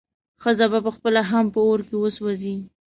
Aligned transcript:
ښځه 0.43 0.65
به 0.71 0.79
پخپله 0.85 1.21
هم 1.31 1.45
په 1.53 1.59
اور 1.67 1.79
کې 1.87 1.95
وسوځي. 1.97 2.55